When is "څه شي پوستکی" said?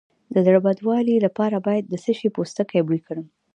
2.03-2.81